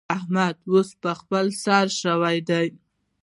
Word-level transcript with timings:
احمد 0.17 0.55
اوس 0.71 0.89
د 1.03 1.05
خپل 1.19 1.45
سر 1.63 1.85
شوی 2.01 2.37
دی. 2.49 2.67